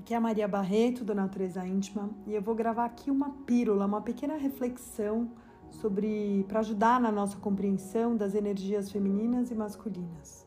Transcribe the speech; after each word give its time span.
Aqui 0.00 0.14
é 0.14 0.16
a 0.16 0.20
Maria 0.20 0.48
Barreto, 0.48 1.04
do 1.04 1.14
Natureza 1.14 1.62
Íntima, 1.66 2.08
e 2.26 2.34
eu 2.34 2.40
vou 2.40 2.54
gravar 2.54 2.86
aqui 2.86 3.10
uma 3.10 3.32
pílula, 3.44 3.84
uma 3.84 4.00
pequena 4.00 4.34
reflexão 4.34 5.30
sobre 5.70 6.42
para 6.48 6.60
ajudar 6.60 6.98
na 6.98 7.12
nossa 7.12 7.36
compreensão 7.36 8.16
das 8.16 8.34
energias 8.34 8.90
femininas 8.90 9.50
e 9.50 9.54
masculinas. 9.54 10.46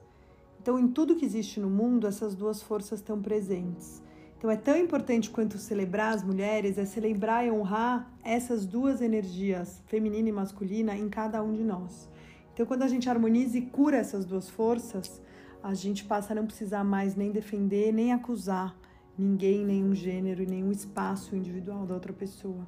Então, 0.59 0.79
em 0.79 0.87
tudo 0.87 1.15
que 1.15 1.23
existe 1.23 1.59
no 1.59 1.69
mundo, 1.69 2.07
essas 2.07 2.33
duas 2.33 2.63
forças 2.63 2.97
estão 2.97 3.21
presentes. 3.21 4.01
Então, 4.39 4.49
é 4.49 4.57
tão 4.57 4.75
importante 4.75 5.29
quanto 5.29 5.59
celebrar 5.59 6.15
as 6.15 6.23
mulheres, 6.23 6.79
é 6.79 6.85
celebrar 6.85 7.45
e 7.45 7.51
honrar 7.51 8.11
essas 8.23 8.65
duas 8.65 9.03
energias, 9.03 9.83
feminina 9.85 10.29
e 10.29 10.31
masculina, 10.31 10.97
em 10.97 11.07
cada 11.09 11.43
um 11.43 11.53
de 11.53 11.63
nós. 11.63 12.09
Então, 12.51 12.65
quando 12.65 12.81
a 12.81 12.87
gente 12.87 13.07
harmoniza 13.07 13.55
e 13.59 13.61
cura 13.61 13.97
essas 13.97 14.25
duas 14.25 14.49
forças, 14.49 15.21
a 15.61 15.75
gente 15.75 16.05
passa 16.05 16.33
a 16.33 16.35
não 16.35 16.47
precisar 16.47 16.83
mais 16.83 17.15
nem 17.15 17.31
defender, 17.31 17.93
nem 17.93 18.11
acusar 18.11 18.75
ninguém, 19.17 19.65
nenhum 19.65 19.93
gênero 19.93 20.41
e 20.41 20.45
nenhum 20.45 20.71
espaço 20.71 21.35
individual 21.35 21.85
da 21.85 21.93
outra 21.93 22.13
pessoa. 22.13 22.67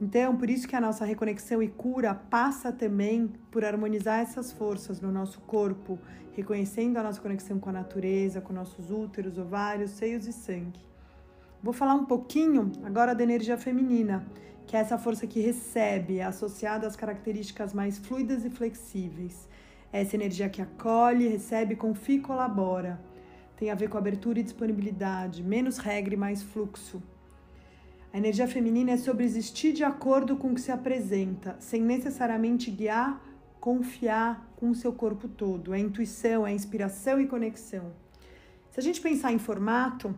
Então, 0.00 0.36
por 0.36 0.50
isso 0.50 0.68
que 0.68 0.76
a 0.76 0.80
nossa 0.80 1.04
reconexão 1.04 1.62
e 1.62 1.68
cura 1.68 2.14
passa 2.14 2.70
também 2.70 3.32
por 3.50 3.64
harmonizar 3.64 4.20
essas 4.20 4.52
forças 4.52 5.00
no 5.00 5.10
nosso 5.10 5.40
corpo, 5.40 5.98
reconhecendo 6.32 6.98
a 6.98 7.02
nossa 7.02 7.20
conexão 7.20 7.58
com 7.58 7.70
a 7.70 7.72
natureza, 7.72 8.42
com 8.42 8.52
nossos 8.52 8.90
úteros, 8.90 9.38
ovários, 9.38 9.92
seios 9.92 10.26
e 10.26 10.32
sangue. 10.32 10.84
Vou 11.62 11.72
falar 11.72 11.94
um 11.94 12.04
pouquinho 12.04 12.70
agora 12.84 13.14
da 13.14 13.22
energia 13.22 13.56
feminina, 13.56 14.26
que 14.66 14.76
é 14.76 14.80
essa 14.80 14.98
força 14.98 15.26
que 15.26 15.40
recebe, 15.40 16.18
é 16.18 16.24
associada 16.24 16.86
às 16.86 16.94
características 16.94 17.72
mais 17.72 17.96
fluidas 17.96 18.44
e 18.44 18.50
flexíveis. 18.50 19.48
Essa 19.90 20.16
energia 20.16 20.50
que 20.50 20.60
acolhe, 20.60 21.28
recebe, 21.28 21.74
confia 21.74 22.16
e 22.16 22.20
colabora 22.20 23.00
tem 23.56 23.70
a 23.70 23.74
ver 23.74 23.88
com 23.88 23.96
abertura 23.96 24.38
e 24.38 24.42
disponibilidade, 24.42 25.42
menos 25.42 25.78
regra 25.78 26.14
e 26.14 26.16
mais 26.16 26.42
fluxo. 26.42 27.02
A 28.12 28.18
energia 28.18 28.46
feminina 28.46 28.92
é 28.92 28.96
sobre 28.96 29.24
existir 29.24 29.72
de 29.72 29.84
acordo 29.84 30.36
com 30.36 30.48
o 30.52 30.54
que 30.54 30.60
se 30.60 30.70
apresenta, 30.70 31.56
sem 31.58 31.82
necessariamente 31.82 32.70
guiar, 32.70 33.22
confiar 33.60 34.52
com 34.56 34.70
o 34.70 34.74
seu 34.74 34.92
corpo 34.92 35.28
todo. 35.28 35.74
É 35.74 35.78
intuição, 35.78 36.46
é 36.46 36.52
inspiração 36.52 37.20
e 37.20 37.26
conexão. 37.26 37.92
Se 38.70 38.80
a 38.80 38.82
gente 38.82 39.00
pensar 39.00 39.32
em 39.32 39.38
formato, 39.38 40.14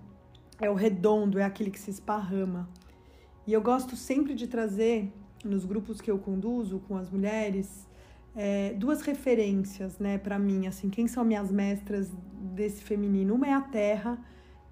é 0.61 0.69
o 0.69 0.75
redondo, 0.75 1.39
é 1.39 1.45
aquele 1.45 1.71
que 1.71 1.79
se 1.79 1.91
esparrama. 1.91 2.69
E 3.47 3.53
eu 3.53 3.63
gosto 3.63 3.97
sempre 3.97 4.35
de 4.35 4.47
trazer 4.47 5.13
nos 5.45 5.65
grupos 5.65 6.01
que 6.01 6.11
eu 6.11 6.19
conduzo 6.19 6.81
com 6.87 6.97
as 6.97 7.09
mulheres 7.09 7.87
é, 8.41 8.73
duas 8.75 9.03
referências, 9.03 9.99
né, 9.99 10.17
para 10.17 10.39
mim, 10.39 10.69
assim, 10.69 10.89
quem 10.89 11.09
são 11.09 11.25
minhas 11.25 11.51
mestras 11.51 12.09
desse 12.55 12.85
feminino? 12.85 13.35
Uma 13.35 13.49
é 13.49 13.53
a 13.53 13.61
terra, 13.61 14.17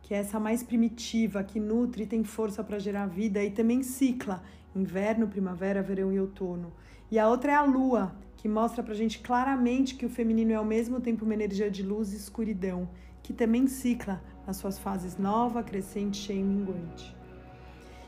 que 0.03 0.15
é 0.15 0.19
essa 0.19 0.39
mais 0.39 0.63
primitiva, 0.63 1.43
que 1.43 1.59
nutre 1.59 2.05
e 2.05 2.07
tem 2.07 2.23
força 2.23 2.63
para 2.63 2.79
gerar 2.79 3.07
vida 3.07 3.43
e 3.43 3.51
também 3.51 3.83
cicla 3.83 4.41
inverno, 4.73 5.27
primavera, 5.27 5.83
verão 5.83 6.13
e 6.13 6.21
outono. 6.21 6.73
E 7.11 7.19
a 7.19 7.29
outra 7.29 7.51
é 7.51 7.55
a 7.57 7.65
lua, 7.65 8.15
que 8.37 8.49
mostra 8.49 8.85
pra 8.85 8.95
gente 8.95 9.19
claramente 9.19 9.97
que 9.97 10.07
o 10.07 10.11
feminino 10.11 10.53
é 10.53 10.55
ao 10.55 10.65
mesmo 10.65 11.01
tempo 11.01 11.25
uma 11.25 11.35
energia 11.35 11.69
de 11.69 11.83
luz 11.83 12.13
e 12.13 12.17
escuridão, 12.17 12.89
que 13.21 13.33
também 13.33 13.67
cicla 13.67 14.23
nas 14.47 14.59
suas 14.59 14.79
fases 14.79 15.19
nova, 15.19 15.65
crescente, 15.65 16.19
cheia 16.19 16.39
e 16.39 16.45
minguante. 16.45 17.17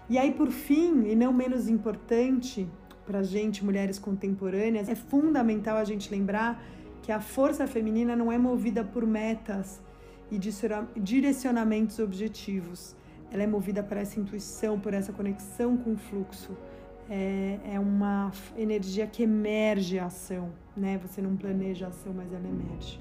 E 0.09 0.19
aí, 0.19 0.31
por 0.31 0.53
fim, 0.53 1.09
e 1.09 1.17
não 1.17 1.33
menos 1.33 1.69
importante, 1.69 2.69
para 3.09 3.23
gente, 3.23 3.65
mulheres 3.65 3.99
contemporâneas, 3.99 4.87
é 4.87 4.95
fundamental 4.95 5.79
a 5.79 5.85
gente 5.85 6.11
lembrar 6.11 6.63
que 7.03 7.11
a 7.11 7.19
força 7.19 7.67
feminina 7.67 8.15
não 8.15 8.31
é 8.31 8.37
movida 8.37 8.85
por 8.85 9.07
metas 9.07 9.81
e 10.31 10.39
direcionamentos 11.01 11.99
objetivos. 12.01 12.95
Ela 13.31 13.45
é 13.45 13.47
movida 13.47 13.83
por 13.83 13.97
essa 13.97 14.21
intuição, 14.21 14.79
por 14.79 14.93
essa 14.93 15.11
conexão 15.11 15.75
com 15.79 15.95
o 15.95 15.97
fluxo. 15.97 16.55
É, 17.09 17.59
é 17.73 17.81
uma 17.81 18.31
energia 18.55 19.07
que 19.07 19.23
emerge 19.23 19.99
a 19.99 20.05
ação, 20.05 20.53
né? 20.77 20.99
Você 20.99 21.23
não 21.23 21.35
planeja 21.35 21.87
a 21.87 21.89
ação, 21.89 22.13
mas 22.13 22.31
ela 22.31 22.47
emerge. 22.47 23.01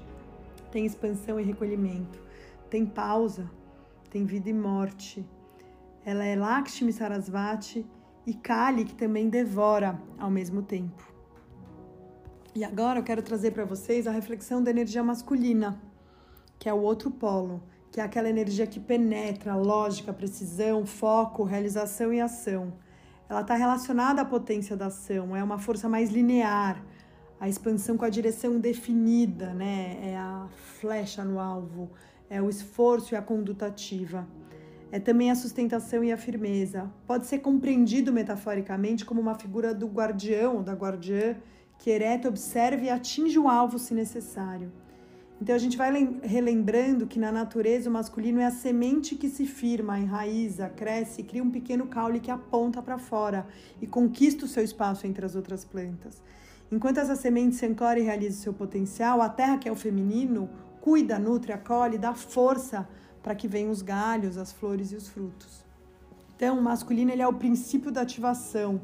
Tem 0.72 0.86
expansão 0.86 1.38
e 1.38 1.42
recolhimento, 1.42 2.18
tem 2.70 2.86
pausa, 2.86 3.50
tem 4.08 4.24
vida 4.24 4.48
e 4.48 4.54
morte. 4.54 5.22
Ela 6.02 6.24
é 6.24 6.34
Lakshmi 6.34 6.94
Sarasvati 6.94 7.84
e 8.28 8.34
Kali, 8.34 8.84
que 8.84 8.94
também 8.94 9.30
devora 9.30 9.98
ao 10.18 10.30
mesmo 10.30 10.60
tempo. 10.60 11.02
E 12.54 12.62
agora 12.62 12.98
eu 12.98 13.02
quero 13.02 13.22
trazer 13.22 13.52
para 13.52 13.64
vocês 13.64 14.06
a 14.06 14.10
reflexão 14.10 14.62
da 14.62 14.70
energia 14.70 15.02
masculina, 15.02 15.80
que 16.58 16.68
é 16.68 16.74
o 16.74 16.82
outro 16.82 17.10
polo, 17.10 17.62
que 17.90 18.02
é 18.02 18.04
aquela 18.04 18.28
energia 18.28 18.66
que 18.66 18.78
penetra, 18.78 19.56
lógica, 19.56 20.12
precisão, 20.12 20.84
foco, 20.84 21.42
realização 21.42 22.12
e 22.12 22.20
ação. 22.20 22.74
Ela 23.30 23.40
está 23.40 23.54
relacionada 23.54 24.20
à 24.20 24.26
potência 24.26 24.76
da 24.76 24.88
ação, 24.88 25.34
é 25.34 25.42
uma 25.42 25.58
força 25.58 25.88
mais 25.88 26.10
linear, 26.10 26.84
a 27.40 27.48
expansão 27.48 27.96
com 27.96 28.04
a 28.04 28.10
direção 28.10 28.60
definida, 28.60 29.54
né? 29.54 30.00
É 30.02 30.18
a 30.18 30.46
flecha 30.80 31.24
no 31.24 31.40
alvo, 31.40 31.90
é 32.28 32.42
o 32.42 32.50
esforço 32.50 33.14
e 33.14 33.16
a 33.16 33.22
conduta 33.22 33.68
ativa 33.68 34.28
é 34.90 34.98
também 34.98 35.30
a 35.30 35.34
sustentação 35.34 36.02
e 36.02 36.12
a 36.12 36.16
firmeza. 36.16 36.90
Pode 37.06 37.26
ser 37.26 37.38
compreendido 37.38 38.12
metaforicamente 38.12 39.04
como 39.04 39.20
uma 39.20 39.34
figura 39.34 39.74
do 39.74 39.86
guardião 39.86 40.56
ou 40.56 40.62
da 40.62 40.72
guardiã 40.72 41.36
que 41.78 41.90
ereta, 41.90 42.28
observa 42.28 42.84
e 42.84 42.90
atinge 42.90 43.38
o 43.38 43.48
alvo 43.48 43.78
se 43.78 43.94
necessário. 43.94 44.72
Então 45.40 45.54
a 45.54 45.58
gente 45.58 45.76
vai 45.76 46.18
relembrando 46.22 47.06
que 47.06 47.18
na 47.18 47.30
natureza 47.30 47.88
o 47.88 47.92
masculino 47.92 48.40
é 48.40 48.46
a 48.46 48.50
semente 48.50 49.14
que 49.14 49.28
se 49.28 49.46
firma, 49.46 49.98
enraiza, 49.98 50.68
cresce 50.68 51.22
cria 51.22 51.44
um 51.44 51.50
pequeno 51.50 51.86
caule 51.86 52.18
que 52.18 52.30
aponta 52.30 52.82
para 52.82 52.98
fora 52.98 53.46
e 53.80 53.86
conquista 53.86 54.44
o 54.44 54.48
seu 54.48 54.64
espaço 54.64 55.06
entre 55.06 55.24
as 55.24 55.36
outras 55.36 55.64
plantas. 55.64 56.20
Enquanto 56.72 56.98
essa 56.98 57.14
semente 57.14 57.54
se 57.54 57.64
ancora 57.64 58.00
e 58.00 58.02
realiza 58.02 58.38
o 58.38 58.42
seu 58.42 58.52
potencial, 58.52 59.22
a 59.22 59.28
terra, 59.28 59.58
que 59.58 59.68
é 59.68 59.72
o 59.72 59.76
feminino, 59.76 60.50
cuida, 60.80 61.18
nutre, 61.18 61.52
acolhe, 61.52 61.96
dá 61.96 62.12
força 62.14 62.88
para 63.28 63.34
que 63.34 63.46
venham 63.46 63.70
os 63.70 63.82
galhos, 63.82 64.38
as 64.38 64.52
flores 64.54 64.90
e 64.90 64.96
os 64.96 65.06
frutos. 65.06 65.62
Então, 66.34 66.58
o 66.58 66.62
masculino 66.62 67.10
ele 67.10 67.20
é 67.20 67.28
o 67.28 67.34
princípio 67.34 67.92
da 67.92 68.00
ativação. 68.00 68.80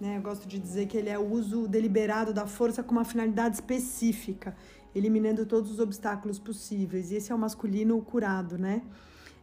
Né? 0.00 0.16
Eu 0.16 0.22
gosto 0.22 0.46
de 0.46 0.60
dizer 0.60 0.86
que 0.86 0.96
ele 0.96 1.08
é 1.08 1.18
o 1.18 1.28
uso 1.28 1.66
deliberado 1.66 2.32
da 2.32 2.46
força 2.46 2.84
com 2.84 2.92
uma 2.92 3.04
finalidade 3.04 3.56
específica, 3.56 4.56
eliminando 4.94 5.44
todos 5.44 5.72
os 5.72 5.80
obstáculos 5.80 6.38
possíveis. 6.38 7.10
E 7.10 7.16
esse 7.16 7.32
é 7.32 7.34
o 7.34 7.38
masculino 7.38 8.00
curado, 8.00 8.56
né? 8.56 8.80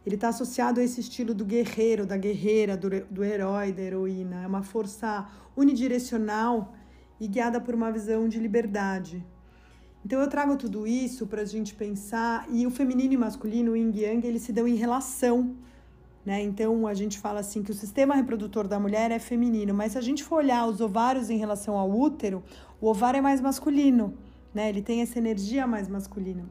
Ele 0.06 0.14
está 0.14 0.28
associado 0.28 0.80
a 0.80 0.82
esse 0.82 1.00
estilo 1.00 1.34
do 1.34 1.44
guerreiro, 1.44 2.06
da 2.06 2.16
guerreira, 2.16 2.74
do, 2.74 2.88
do 3.10 3.22
herói, 3.22 3.70
da 3.70 3.82
heroína. 3.82 4.44
É 4.44 4.46
uma 4.46 4.62
força 4.62 5.28
unidirecional 5.54 6.72
e 7.20 7.28
guiada 7.28 7.60
por 7.60 7.74
uma 7.74 7.92
visão 7.92 8.26
de 8.26 8.38
liberdade, 8.40 9.22
então 10.08 10.22
eu 10.22 10.28
trago 10.30 10.56
tudo 10.56 10.86
isso 10.86 11.26
para 11.26 11.42
a 11.42 11.44
gente 11.44 11.74
pensar 11.74 12.46
e 12.50 12.66
o 12.66 12.70
feminino 12.70 13.12
e 13.12 13.16
masculino, 13.18 13.72
o 13.72 13.76
yin 13.76 13.92
e 13.94 14.04
yang, 14.04 14.26
eles 14.26 14.40
se 14.40 14.54
dão 14.54 14.66
em 14.66 14.74
relação, 14.74 15.54
né? 16.24 16.42
Então 16.42 16.86
a 16.86 16.94
gente 16.94 17.18
fala 17.18 17.40
assim 17.40 17.62
que 17.62 17.70
o 17.70 17.74
sistema 17.74 18.14
reprodutor 18.14 18.66
da 18.66 18.80
mulher 18.80 19.10
é 19.10 19.18
feminino, 19.18 19.74
mas 19.74 19.92
se 19.92 19.98
a 19.98 20.00
gente 20.00 20.24
for 20.24 20.36
olhar 20.36 20.66
os 20.66 20.80
ovários 20.80 21.28
em 21.28 21.36
relação 21.36 21.76
ao 21.76 21.90
útero, 21.90 22.42
o 22.80 22.86
ovário 22.86 23.18
é 23.18 23.20
mais 23.20 23.42
masculino, 23.42 24.14
né? 24.54 24.70
Ele 24.70 24.80
tem 24.80 25.02
essa 25.02 25.18
energia 25.18 25.66
mais 25.66 25.88
masculina, 25.88 26.46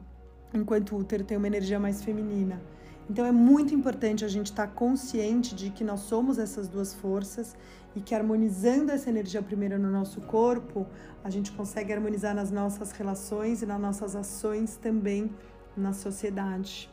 enquanto 0.54 0.94
o 0.94 0.98
útero 0.98 1.24
tem 1.24 1.36
uma 1.36 1.48
energia 1.48 1.80
mais 1.80 2.00
feminina. 2.00 2.62
Então 3.10 3.24
é 3.24 3.32
muito 3.32 3.74
importante 3.74 4.24
a 4.24 4.28
gente 4.28 4.46
estar 4.46 4.66
tá 4.66 4.72
consciente 4.72 5.54
de 5.54 5.70
que 5.70 5.82
nós 5.82 6.00
somos 6.00 6.38
essas 6.38 6.68
duas 6.68 6.92
forças 6.92 7.56
e 7.96 8.00
que 8.00 8.14
harmonizando 8.14 8.92
essa 8.92 9.08
energia 9.08 9.42
primeira 9.42 9.78
no 9.78 9.90
nosso 9.90 10.20
corpo, 10.20 10.86
a 11.24 11.30
gente 11.30 11.50
consegue 11.52 11.92
harmonizar 11.92 12.34
nas 12.34 12.50
nossas 12.50 12.92
relações 12.92 13.62
e 13.62 13.66
nas 13.66 13.80
nossas 13.80 14.14
ações 14.14 14.76
também 14.76 15.30
na 15.74 15.92
sociedade. 15.92 16.90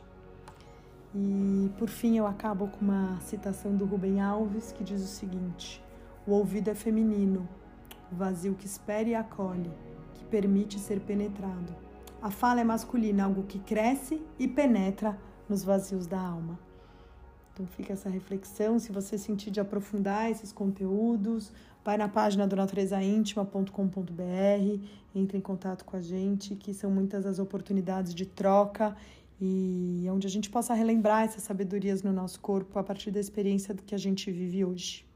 E 1.14 1.70
por 1.78 1.88
fim 1.88 2.16
eu 2.16 2.26
acabo 2.26 2.68
com 2.68 2.84
uma 2.84 3.20
citação 3.20 3.76
do 3.76 3.84
Rubem 3.84 4.20
Alves 4.20 4.72
que 4.72 4.82
diz 4.82 5.02
o 5.02 5.06
seguinte: 5.06 5.82
O 6.26 6.32
ouvido 6.32 6.68
é 6.68 6.74
feminino, 6.74 7.46
vazio 8.10 8.54
que 8.54 8.66
espera 8.66 9.08
e 9.08 9.14
acolhe, 9.14 9.70
que 10.14 10.24
permite 10.24 10.78
ser 10.78 11.00
penetrado. 11.00 11.74
A 12.22 12.30
fala 12.30 12.60
é 12.60 12.64
masculina, 12.64 13.24
algo 13.24 13.42
que 13.42 13.58
cresce 13.58 14.22
e 14.38 14.48
penetra 14.48 15.16
nos 15.48 15.64
vazios 15.64 16.06
da 16.06 16.20
alma. 16.20 16.58
Então 17.52 17.66
fica 17.66 17.94
essa 17.94 18.10
reflexão, 18.10 18.78
se 18.78 18.92
você 18.92 19.16
sentir 19.16 19.50
de 19.50 19.60
aprofundar 19.60 20.30
esses 20.30 20.52
conteúdos, 20.52 21.50
vai 21.82 21.96
na 21.96 22.08
página 22.08 22.46
do 22.46 22.54
naturezaintima.com.br, 22.54 24.84
entre 25.14 25.38
em 25.38 25.40
contato 25.40 25.84
com 25.84 25.96
a 25.96 26.02
gente, 26.02 26.54
que 26.54 26.74
são 26.74 26.90
muitas 26.90 27.24
as 27.24 27.38
oportunidades 27.38 28.14
de 28.14 28.26
troca 28.26 28.94
e 29.40 30.06
onde 30.10 30.26
a 30.26 30.30
gente 30.30 30.50
possa 30.50 30.74
relembrar 30.74 31.24
essas 31.24 31.44
sabedorias 31.44 32.02
no 32.02 32.12
nosso 32.12 32.40
corpo 32.40 32.78
a 32.78 32.84
partir 32.84 33.10
da 33.10 33.20
experiência 33.20 33.74
que 33.74 33.94
a 33.94 33.98
gente 33.98 34.30
vive 34.30 34.64
hoje. 34.64 35.06